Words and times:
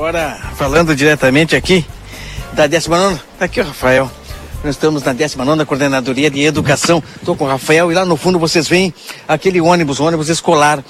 Agora, 0.00 0.34
falando 0.56 0.96
diretamente 0.96 1.54
aqui 1.54 1.84
da 2.54 2.66
19, 2.66 3.20
tá 3.38 3.44
aqui 3.44 3.60
o 3.60 3.64
Rafael. 3.64 4.10
Nós 4.64 4.74
estamos 4.74 5.02
na 5.02 5.12
19 5.12 5.66
Coordenadoria 5.66 6.30
de 6.30 6.40
Educação. 6.40 7.04
Estou 7.16 7.36
com 7.36 7.44
o 7.44 7.46
Rafael 7.46 7.92
e 7.92 7.94
lá 7.94 8.06
no 8.06 8.16
fundo 8.16 8.38
vocês 8.38 8.66
veem 8.66 8.94
aquele 9.28 9.60
ônibus, 9.60 10.00
ônibus 10.00 10.30
escolar, 10.30 10.82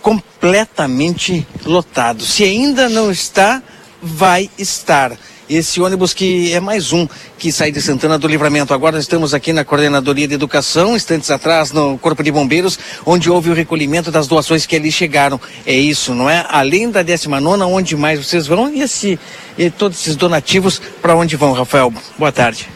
completamente 0.00 1.46
lotado. 1.66 2.22
Se 2.22 2.44
ainda 2.44 2.88
não 2.88 3.10
está, 3.10 3.62
vai 4.00 4.48
estar 4.56 5.12
esse 5.56 5.80
ônibus 5.80 6.14
que 6.14 6.52
é 6.52 6.60
mais 6.60 6.92
um 6.92 7.06
que 7.38 7.52
sai 7.52 7.70
de 7.70 7.80
Santana 7.80 8.18
do 8.18 8.26
Livramento. 8.26 8.72
Agora 8.72 8.98
estamos 8.98 9.34
aqui 9.34 9.52
na 9.52 9.64
Coordenadoria 9.64 10.26
de 10.26 10.34
Educação, 10.34 10.96
instantes 10.96 11.30
atrás 11.30 11.72
no 11.72 11.98
Corpo 11.98 12.22
de 12.22 12.30
Bombeiros, 12.30 12.78
onde 13.04 13.28
houve 13.28 13.50
o 13.50 13.54
recolhimento 13.54 14.10
das 14.10 14.26
doações 14.26 14.66
que 14.66 14.76
ali 14.76 14.90
chegaram. 14.90 15.40
É 15.66 15.74
isso, 15.74 16.14
não 16.14 16.28
é? 16.28 16.44
Além 16.48 16.90
da 16.90 17.02
19 17.02 17.62
onde 17.62 17.96
mais 17.96 18.24
vocês 18.24 18.46
vão? 18.46 18.72
E, 18.72 18.82
esse, 18.82 19.18
e 19.58 19.70
todos 19.70 20.00
esses 20.00 20.16
donativos, 20.16 20.80
para 21.00 21.14
onde 21.14 21.36
vão, 21.36 21.52
Rafael? 21.52 21.92
Boa 22.18 22.32
tarde. 22.32 22.68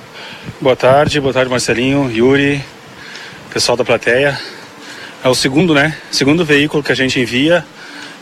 Boa 0.60 0.76
tarde, 0.76 1.20
boa 1.20 1.32
tarde, 1.32 1.50
Marcelinho, 1.50 2.10
Yuri, 2.10 2.62
pessoal 3.52 3.76
da 3.76 3.84
plateia. 3.84 4.38
É 5.24 5.28
o 5.28 5.34
segundo, 5.34 5.74
né? 5.74 5.96
Segundo 6.10 6.44
veículo 6.44 6.82
que 6.82 6.92
a 6.92 6.94
gente 6.94 7.18
envia 7.18 7.64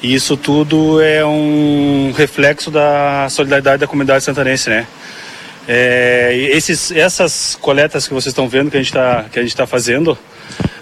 e 0.05 0.13
isso 0.13 0.37
tudo 0.37 1.01
é 1.01 1.25
um 1.25 2.13
reflexo 2.15 2.71
da 2.71 3.27
solidariedade 3.31 3.81
da 3.81 3.87
comunidade 3.87 4.23
santanense, 4.23 4.69
né? 4.69 4.87
É, 5.67 6.51
esses, 6.53 6.93
essas 6.93 7.57
coletas 7.59 8.07
que 8.07 8.13
vocês 8.13 8.33
estão 8.33 8.47
vendo 8.47 8.71
que 8.71 8.77
a 8.77 8.81
gente 8.81 8.91
está 8.91 9.25
tá 9.57 9.67
fazendo 9.67 10.19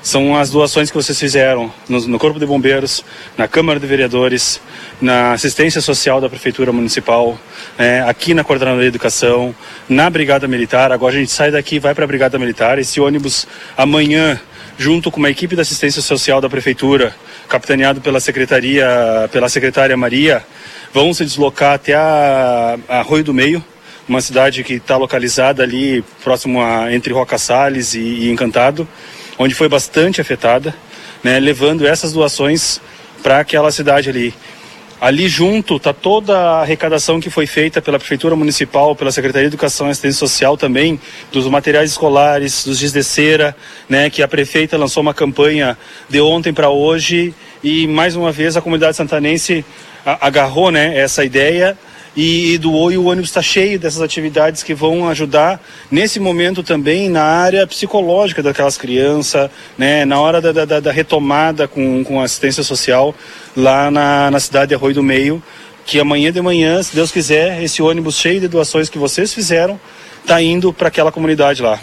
são 0.03 0.37
as 0.37 0.51
doações 0.51 0.91
que 0.91 0.97
vocês 0.97 1.17
fizeram 1.17 1.73
no, 1.89 2.01
no, 2.09 2.19
Corpo 2.19 2.41
de 2.41 2.45
Bombeiros, 2.45 3.05
na 3.39 3.47
Câmara 3.47 3.79
de 3.79 3.87
Vereadores, 3.87 4.61
na 5.01 5.35
assistência 5.35 5.81
social 5.81 6.21
da 6.21 6.29
Prefeitura 6.29 6.73
Municipal, 6.73 7.39
né, 7.79 8.03
aqui 8.09 8.35
na 8.35 8.43
Coordenadoria 8.43 8.91
de 8.91 8.97
Educação, 8.97 9.55
na 9.89 10.11
Brigada 10.11 10.49
Militar. 10.49 10.91
Agora 10.91 11.15
a 11.15 11.19
gente 11.19 11.31
sai 11.31 11.53
daqui 11.53 11.79
vai 11.79 11.95
para 11.95 12.03
a 12.03 12.09
Brigada 12.09 12.37
Militar. 12.41 12.77
Esse 12.81 13.01
ônibus 13.01 13.47
amanhã 13.77 14.41
junto 14.77 15.11
com 15.11 15.19
uma 15.19 15.31
equipe 15.31 15.55
da 15.55 15.63
assistência 15.63 16.03
social 16.03 16.41
da 16.41 16.49
prefeitura, 16.49 17.15
capitaneado 17.53 18.01
pela 18.01 18.19
secretaria, 18.19 18.89
pela 19.31 19.47
secretária 19.47 19.95
Maria, 19.95 20.43
vão 20.91 21.13
se 21.13 21.23
deslocar 21.23 21.75
até 21.75 21.93
a, 21.93 22.79
Arroio 22.89 23.25
do 23.25 23.35
Meio, 23.35 23.63
uma 24.09 24.23
cidade 24.23 24.65
que 24.65 24.75
está 24.75 24.97
localizada 24.97 25.63
ali 25.63 26.03
próximo 26.25 26.63
a, 26.63 26.91
entre 26.95 27.13
Roca 27.13 27.37
Salles 27.37 27.93
e, 27.93 28.01
e 28.01 28.31
Encantado, 28.31 28.89
onde 29.39 29.55
foi 29.55 29.69
bastante 29.69 30.19
afetada, 30.19 30.75
né, 31.23 31.39
levando 31.39 31.87
essas 31.87 32.15
doações 32.15 32.81
para 33.23 33.41
aquela 33.41 33.71
cidade 33.71 34.09
ali. 34.09 34.35
Ali 35.03 35.27
junto 35.27 35.79
está 35.79 35.93
toda 35.93 36.39
a 36.39 36.61
arrecadação 36.61 37.21
que 37.21 37.29
foi 37.29 37.45
feita 37.45 37.83
pela 37.83 37.99
Prefeitura 37.99 38.37
Municipal, 38.37 38.95
pela 38.95 39.11
Secretaria 39.11 39.49
de 39.49 39.53
Educação 39.53 39.89
e 39.89 39.91
Assistência 39.91 40.21
Social 40.21 40.57
também, 40.57 41.01
dos 41.33 41.45
materiais 41.49 41.91
escolares, 41.91 42.65
dos 42.65 42.79
giz 42.79 42.93
de 42.93 43.03
cera, 43.03 43.57
né, 43.89 44.09
que 44.09 44.23
a 44.23 44.29
prefeita 44.29 44.79
lançou 44.79 45.01
uma 45.01 45.13
campanha 45.13 45.77
de 46.09 46.21
ontem 46.21 46.55
para 46.55 46.71
hoje 46.71 47.35
e 47.65 47.89
mais 47.89 48.15
uma 48.15 48.31
vez 48.31 48.57
a 48.57 48.61
comunidade 48.61 48.97
santanense 48.97 49.65
agarrou 50.05 50.71
né, 50.71 50.97
essa 50.97 51.25
ideia 51.25 51.77
e, 52.17 52.59
doou 52.59 52.93
e 52.93 52.99
o 52.99 53.05
ônibus 53.05 53.31
está 53.31 53.43
cheio 53.43 53.79
dessas 53.79 54.01
atividades 54.03 54.63
que 54.63 54.75
vão 54.75 55.09
ajudar 55.09 55.61
nesse 55.91 56.21
momento 56.21 56.63
também 56.63 57.09
na 57.09 57.23
área 57.23 57.67
psicológica 57.67 58.43
daquelas 58.43 58.77
crianças, 58.77 59.51
né, 59.79 60.05
na 60.05 60.21
hora 60.21 60.41
da, 60.41 60.65
da, 60.65 60.81
da 60.81 60.93
retomada 60.93 61.67
com, 61.67 62.05
com 62.05 62.21
assistência 62.21 62.63
social 62.63 63.15
lá 63.57 63.91
na, 63.91 64.31
na 64.31 64.41
cidade 64.41 64.71
de 64.71 64.75
Arroio 64.75 64.95
do 64.95 65.03
Meio, 65.03 65.43
que 65.87 65.99
amanhã 65.99 66.31
de 66.31 66.41
manhã, 66.41 66.83
se 66.83 66.95
Deus 66.95 67.11
quiser, 67.11 67.63
esse 67.63 67.83
ônibus 67.83 68.17
cheio 68.17 68.41
de 68.41 68.49
doações 68.49 68.89
que 68.89 68.99
vocês 68.99 69.33
fizeram 69.33 69.81
está 70.21 70.41
indo 70.41 70.73
para 70.73 70.89
aquela 70.89 71.11
comunidade 71.11 71.63
lá. 71.63 71.81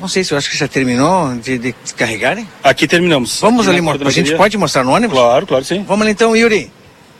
Não 0.00 0.06
sei 0.06 0.22
se 0.22 0.32
eu 0.32 0.38
acho 0.38 0.48
que 0.48 0.56
já 0.56 0.68
terminou 0.68 1.34
de, 1.36 1.58
de 1.58 1.74
carregarem. 1.96 2.48
Aqui 2.62 2.86
terminamos. 2.86 3.40
Vamos 3.40 3.66
Aqui 3.66 3.78
ali, 3.78 4.06
a 4.06 4.10
gente 4.10 4.36
pode 4.36 4.56
mostrar 4.56 4.84
no 4.84 4.92
ônibus? 4.92 5.18
Claro, 5.18 5.46
claro 5.46 5.64
sim. 5.64 5.82
Vamos 5.82 6.02
ali 6.02 6.12
então, 6.12 6.36
Yuri. 6.36 6.70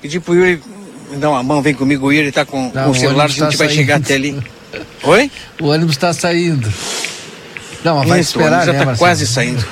Pedir 0.01 0.21
pro 0.21 0.33
Yuri 0.33 0.61
me 1.11 1.17
dá 1.17 1.31
uma 1.31 1.43
mão, 1.43 1.63
vem 1.63 1.75
comigo, 1.75 2.07
o 2.07 2.13
Yuri 2.13 2.33
tá 2.33 2.45
com, 2.45 2.71
Não, 2.75 2.85
com 2.85 2.91
o 2.91 2.95
celular, 2.95 3.25
a 3.25 3.29
gente 3.29 3.41
tá 3.41 3.47
vai 3.47 3.57
saindo. 3.57 3.73
chegar 3.73 3.97
até 3.97 4.15
ali. 4.15 4.39
Oi? 5.03 5.31
O 5.61 5.69
ônibus 5.69 5.95
está 5.95 6.13
saindo. 6.13 6.73
Não, 7.85 7.99
mas 7.99 8.09
vai 8.09 8.21
Isso, 8.21 8.31
esperar, 8.31 8.51
o 8.51 8.55
ônibus 8.55 8.67
já 8.67 8.73
né, 8.73 8.93
tá 8.93 8.99
quase 8.99 9.27
saindo. 9.27 9.67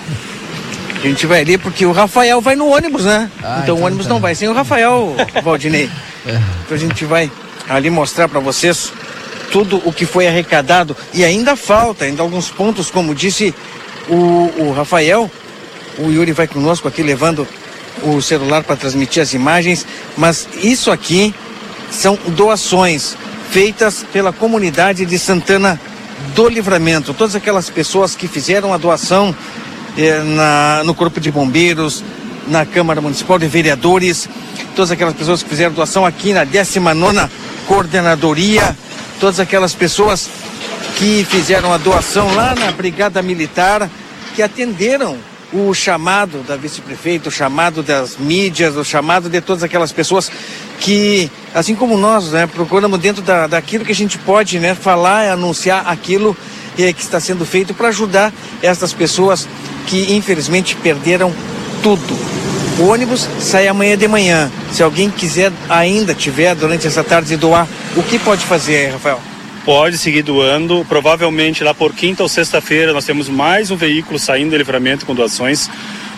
A 0.96 1.06
gente 1.06 1.26
vai 1.26 1.40
ali 1.40 1.58
porque 1.58 1.84
o 1.84 1.92
Rafael 1.92 2.40
vai 2.40 2.56
no 2.56 2.68
ônibus, 2.68 3.04
né? 3.04 3.30
Ah, 3.42 3.60
então, 3.62 3.62
então, 3.62 3.76
o 3.76 3.82
ônibus 3.86 4.06
tá. 4.06 4.12
não 4.12 4.20
vai 4.20 4.34
sem 4.34 4.48
o 4.48 4.52
Rafael, 4.52 5.14
Valdinei. 5.42 5.90
é. 6.26 6.40
Então 6.64 6.76
a 6.76 6.80
gente 6.80 7.04
vai 7.04 7.30
ali 7.68 7.90
mostrar 7.90 8.28
para 8.28 8.40
vocês 8.40 8.92
tudo 9.52 9.80
o 9.84 9.92
que 9.92 10.06
foi 10.06 10.26
arrecadado 10.26 10.96
e 11.12 11.24
ainda 11.24 11.54
falta, 11.54 12.04
ainda 12.04 12.22
alguns 12.22 12.50
pontos, 12.50 12.90
como 12.90 13.14
disse 13.14 13.54
o, 14.08 14.14
o 14.58 14.72
Rafael. 14.74 15.30
O 15.98 16.10
Yuri 16.10 16.32
vai 16.32 16.46
conosco 16.46 16.88
aqui 16.88 17.02
levando 17.02 17.46
o 18.02 18.20
celular 18.20 18.62
para 18.62 18.76
transmitir 18.76 19.22
as 19.22 19.32
imagens, 19.32 19.86
mas 20.16 20.48
isso 20.62 20.90
aqui 20.90 21.34
são 21.90 22.18
doações 22.28 23.16
feitas 23.50 24.04
pela 24.12 24.32
comunidade 24.32 25.06
de 25.06 25.18
Santana 25.18 25.80
do 26.34 26.48
Livramento. 26.48 27.14
Todas 27.14 27.34
aquelas 27.34 27.70
pessoas 27.70 28.14
que 28.14 28.28
fizeram 28.28 28.72
a 28.72 28.76
doação 28.76 29.34
eh, 29.96 30.20
na, 30.22 30.82
no 30.84 30.94
Corpo 30.94 31.20
de 31.20 31.30
Bombeiros, 31.30 32.02
na 32.48 32.64
Câmara 32.64 33.00
Municipal 33.00 33.38
de 33.38 33.46
Vereadores, 33.46 34.28
todas 34.74 34.90
aquelas 34.90 35.14
pessoas 35.14 35.42
que 35.42 35.48
fizeram 35.48 35.72
doação 35.72 36.04
aqui 36.04 36.32
na 36.32 36.44
19 36.44 37.28
Coordenadoria, 37.66 38.76
todas 39.18 39.40
aquelas 39.40 39.74
pessoas 39.74 40.28
que 40.96 41.26
fizeram 41.28 41.72
a 41.72 41.78
doação 41.78 42.32
lá 42.34 42.54
na 42.54 42.70
Brigada 42.70 43.20
Militar, 43.22 43.90
que 44.34 44.42
atenderam 44.42 45.16
o 45.56 45.72
chamado 45.72 46.42
da 46.42 46.56
vice-prefeita, 46.56 47.28
o 47.28 47.32
chamado 47.32 47.82
das 47.82 48.16
mídias, 48.16 48.76
o 48.76 48.84
chamado 48.84 49.28
de 49.28 49.40
todas 49.40 49.62
aquelas 49.62 49.90
pessoas 49.90 50.30
que, 50.78 51.30
assim 51.54 51.74
como 51.74 51.96
nós, 51.96 52.32
né, 52.32 52.46
procuramos 52.46 52.98
dentro 52.98 53.22
da, 53.22 53.46
daquilo 53.46 53.84
que 53.84 53.92
a 53.92 53.94
gente 53.94 54.18
pode 54.18 54.58
né, 54.58 54.74
falar, 54.74 55.30
anunciar 55.30 55.88
aquilo 55.88 56.36
eh, 56.78 56.92
que 56.92 57.00
está 57.00 57.18
sendo 57.18 57.46
feito 57.46 57.72
para 57.72 57.88
ajudar 57.88 58.32
essas 58.62 58.92
pessoas 58.92 59.48
que 59.86 60.14
infelizmente 60.14 60.76
perderam 60.76 61.32
tudo. 61.82 62.16
O 62.78 62.88
ônibus 62.88 63.26
sai 63.40 63.66
amanhã 63.68 63.96
de 63.96 64.06
manhã. 64.06 64.50
Se 64.70 64.82
alguém 64.82 65.10
quiser 65.10 65.50
ainda 65.68 66.14
tiver 66.14 66.54
durante 66.54 66.86
essa 66.86 67.02
tarde 67.02 67.34
doar, 67.36 67.66
o 67.96 68.02
que 68.02 68.18
pode 68.18 68.44
fazer, 68.44 68.90
Rafael? 68.92 69.35
Pode 69.66 69.98
seguir 69.98 70.22
doando. 70.22 70.86
Provavelmente 70.88 71.64
lá 71.64 71.74
por 71.74 71.92
quinta 71.92 72.22
ou 72.22 72.28
sexta-feira 72.28 72.92
nós 72.92 73.04
temos 73.04 73.28
mais 73.28 73.68
um 73.72 73.76
veículo 73.76 74.16
saindo 74.16 74.50
de 74.50 74.58
livramento 74.58 75.04
com 75.04 75.12
doações. 75.12 75.68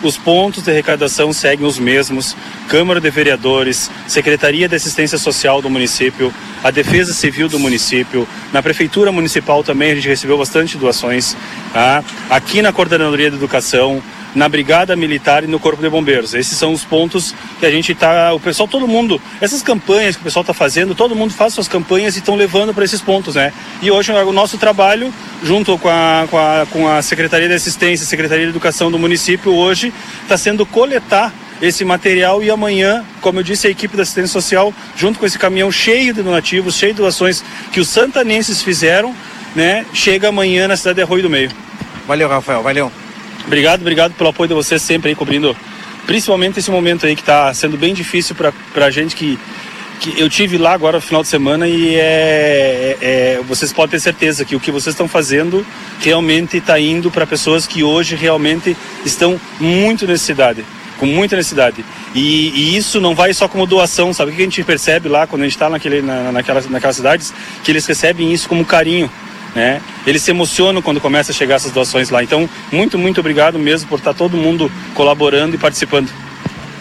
Os 0.03 0.15
pontos 0.15 0.63
de 0.63 0.69
arrecadação 0.69 1.33
seguem 1.33 1.65
os 1.65 1.79
mesmos: 1.79 2.37
Câmara 2.69 3.01
de 3.01 3.09
Vereadores, 3.09 3.89
Secretaria 4.07 4.69
de 4.69 4.75
Assistência 4.75 5.17
Social 5.17 5.63
do 5.63 5.69
município, 5.69 6.31
a 6.63 6.69
Defesa 6.69 7.11
Civil 7.11 7.49
do 7.49 7.59
município, 7.59 8.27
na 8.53 8.61
Prefeitura 8.61 9.11
Municipal 9.11 9.63
também 9.63 9.91
a 9.91 9.95
gente 9.95 10.07
recebeu 10.07 10.37
bastante 10.37 10.77
doações. 10.77 11.35
Tá? 11.73 12.03
Aqui 12.29 12.61
na 12.61 12.71
Coordenadoria 12.71 13.31
de 13.31 13.35
Educação, 13.35 14.01
na 14.35 14.47
Brigada 14.47 14.95
Militar 14.95 15.43
e 15.43 15.47
no 15.47 15.59
Corpo 15.59 15.81
de 15.81 15.89
Bombeiros. 15.89 16.33
Esses 16.33 16.57
são 16.57 16.73
os 16.73 16.83
pontos 16.83 17.33
que 17.59 17.65
a 17.65 17.71
gente 17.71 17.91
está. 17.91 18.33
O 18.33 18.39
pessoal, 18.39 18.67
todo 18.67 18.87
mundo, 18.87 19.21
essas 19.41 19.61
campanhas 19.61 20.15
que 20.15 20.21
o 20.21 20.23
pessoal 20.23 20.41
está 20.41 20.53
fazendo, 20.53 20.93
todo 20.95 21.15
mundo 21.15 21.33
faz 21.33 21.53
suas 21.53 21.67
campanhas 21.67 22.15
e 22.15 22.19
estão 22.19 22.35
levando 22.35 22.73
para 22.73 22.85
esses 22.85 23.01
pontos, 23.01 23.35
né? 23.35 23.51
E 23.81 23.89
hoje 23.91 24.11
o 24.11 24.33
nosso 24.33 24.57
trabalho, 24.57 25.13
junto 25.43 25.77
com 25.77 25.89
a, 25.89 26.27
com 26.29 26.37
a, 26.37 26.67
com 26.71 26.87
a 26.87 27.01
Secretaria 27.01 27.47
de 27.47 27.53
Assistência, 27.53 28.05
Secretaria 28.05 28.45
de 28.45 28.51
Educação 28.51 28.91
do 28.91 28.99
município, 28.99 29.53
hoje 29.53 29.93
está 30.23 30.37
sendo 30.37 30.65
coletar 30.65 31.33
esse 31.61 31.83
material 31.83 32.41
e 32.41 32.49
amanhã, 32.49 33.03
como 33.21 33.39
eu 33.39 33.43
disse, 33.43 33.67
a 33.67 33.69
equipe 33.69 33.95
da 33.95 34.03
assistência 34.03 34.31
social, 34.31 34.73
junto 34.95 35.19
com 35.19 35.25
esse 35.25 35.37
caminhão 35.37 35.71
cheio 35.71 36.13
de 36.13 36.21
donativos, 36.21 36.75
cheio 36.75 36.93
de 36.93 37.01
doações 37.01 37.43
que 37.71 37.79
os 37.79 37.89
santanenses 37.89 38.61
fizeram, 38.61 39.13
né, 39.55 39.85
chega 39.93 40.29
amanhã 40.29 40.67
na 40.67 40.77
cidade 40.77 40.95
de 40.95 41.01
Arroio 41.01 41.23
do 41.23 41.29
Meio. 41.29 41.51
Valeu, 42.07 42.29
Rafael, 42.29 42.63
valeu. 42.63 42.91
Obrigado, 43.45 43.81
obrigado 43.81 44.13
pelo 44.13 44.29
apoio 44.29 44.47
de 44.47 44.53
vocês 44.53 44.81
sempre 44.81 45.09
aí 45.09 45.15
cobrindo, 45.15 45.55
principalmente 46.05 46.59
esse 46.59 46.69
momento 46.69 47.05
aí 47.05 47.15
que 47.15 47.21
está 47.21 47.53
sendo 47.53 47.77
bem 47.77 47.93
difícil 47.93 48.35
para 48.35 48.53
a 48.85 48.91
gente 48.91 49.15
que, 49.15 49.39
que 49.99 50.19
eu 50.19 50.29
tive 50.29 50.57
lá 50.57 50.73
agora 50.73 50.97
no 50.97 51.01
final 51.01 51.21
de 51.21 51.29
semana 51.29 51.67
e 51.67 51.95
é, 51.95 51.99
é, 51.99 52.97
é 53.01 53.41
vocês 53.47 53.73
podem 53.73 53.91
ter 53.91 53.99
certeza 53.99 54.45
que 54.45 54.55
o 54.55 54.59
que 54.59 54.71
vocês 54.71 54.93
estão 54.93 55.07
fazendo 55.07 55.65
realmente 55.99 56.57
está 56.57 56.79
indo 56.79 57.09
para 57.09 57.25
pessoas 57.25 57.65
que 57.65 57.83
hoje 57.83 58.15
realmente 58.15 58.75
estão 59.05 59.39
muito 59.59 60.05
necessidade 60.05 60.63
com 60.99 61.05
muita 61.05 61.37
necessidade. 61.37 61.85
E, 62.13 62.49
e, 62.49 62.75
isso 62.75 62.99
não 62.99 63.15
vai 63.15 63.33
só 63.33 63.47
como 63.47 63.65
doação, 63.65 64.13
sabe 64.13 64.31
o 64.31 64.35
que 64.35 64.41
a 64.41 64.43
gente 64.43 64.61
percebe 64.65 65.07
lá 65.07 65.25
quando 65.25 65.43
a 65.43 65.45
gente 65.45 65.55
está 65.55 65.69
naquele, 65.69 66.01
na, 66.01 66.29
naquelas, 66.29 66.69
naquelas 66.69 66.97
cidades? 66.97 67.33
Que 67.63 67.71
eles 67.71 67.85
recebem 67.85 68.33
isso 68.33 68.49
como 68.49 68.65
carinho 68.65 69.09
né? 69.55 69.81
Eles 70.09 70.23
se 70.23 70.31
emocionam 70.31 70.81
quando 70.81 70.99
começa 70.99 71.31
a 71.31 71.35
chegar 71.35 71.57
essas 71.57 71.71
doações 71.71 72.09
lá. 72.09 72.23
Então, 72.23 72.49
muito, 72.71 72.97
muito 72.97 73.19
obrigado 73.19 73.59
mesmo 73.59 73.87
por 73.87 73.99
estar 73.99 74.11
todo 74.11 74.35
mundo 74.35 74.71
colaborando 74.95 75.53
e 75.53 75.59
participando. 75.59 76.09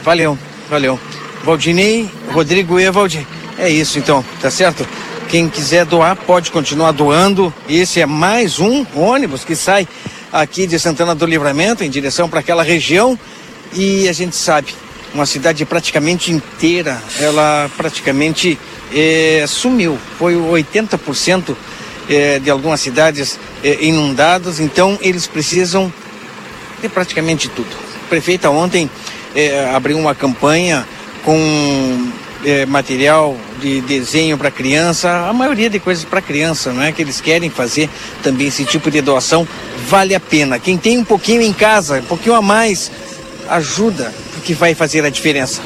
Valeu, 0.03 0.39
valeu. 0.71 0.99
Valdinei, 1.45 2.11
Rodrigo 2.33 2.81
e 2.81 2.91
Valdir. 2.91 3.27
É 3.59 3.69
isso 3.69 3.99
então, 3.99 4.25
tá 4.41 4.51
certo? 4.51 4.89
Quem 5.29 5.47
quiser 5.47 5.85
doar 5.85 6.17
pode 6.17 6.51
continuar 6.51 6.93
doando. 6.93 7.53
Esse 7.69 8.01
é 8.01 8.07
mais 8.07 8.61
um 8.61 8.87
ônibus 8.95 9.45
que 9.45 9.55
sai 9.55 9.87
aqui 10.33 10.67
de 10.67 10.79
Santana 10.79 11.15
do 11.15 11.27
Livramento 11.27 11.85
em 11.85 11.91
direção 11.91 12.31
para 12.31 12.41
aquela 12.41 12.63
região. 12.63 13.19
E 13.75 14.09
a 14.09 14.13
gente 14.15 14.37
sabe, 14.37 14.75
uma 15.13 15.27
cidade 15.27 15.67
praticamente 15.67 16.33
inteira, 16.33 16.99
ela 17.21 17.71
praticamente 17.77 18.59
é, 18.91 19.45
sumiu. 19.47 19.99
Foi 20.19 20.35
80% 20.35 21.55
é, 22.09 22.39
de 22.39 22.51
algumas 22.51 22.81
cidades 22.81 23.39
é, 23.63 23.85
inundadas, 23.85 24.61
então 24.61 24.99
eles 25.01 25.27
precisam 25.27 25.93
de 26.81 26.89
praticamente 26.89 27.49
tudo. 27.49 27.69
A 28.05 28.09
prefeita 28.09 28.51
ontem 28.51 28.91
é, 29.35 29.71
abriu 29.75 29.99
uma 29.99 30.15
campanha 30.15 30.87
com 31.25 32.11
material 32.69 33.37
de 33.61 33.81
desenho 33.81 34.39
para 34.39 34.49
criança, 34.49 35.27
a 35.29 35.33
maioria 35.33 35.69
de 35.69 35.81
coisas 35.81 36.05
para 36.05 36.23
criança, 36.23 36.73
não 36.73 36.81
é? 36.81 36.93
Que 36.93 37.03
eles 37.03 37.21
querem 37.21 37.51
fazer 37.51 37.91
também 38.23 38.47
esse 38.47 38.65
tipo 38.65 38.93
de 38.93 39.01
doação, 39.01 39.47
vale 39.89 40.15
a 40.15 40.21
pena. 40.21 40.57
Quem 40.57 40.79
tem 40.79 40.97
um 40.99 41.05
pouquinho 41.05 41.43
em 41.43 41.53
casa, 41.53 41.99
um 41.99 42.05
pouquinho 42.05 42.37
a 42.37 42.41
mais, 42.41 42.93
ajuda, 43.49 44.15
porque 44.35 44.55
vai 44.55 44.75
fazer 44.75 45.05
a 45.05 45.11
diferença. 45.11 45.61